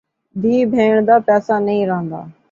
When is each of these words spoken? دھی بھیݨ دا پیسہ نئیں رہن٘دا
دھی 0.41 0.55
بھیݨ 0.71 0.93
دا 1.07 1.15
پیسہ 1.27 1.55
نئیں 1.65 1.87
رہن٘دا 1.89 2.21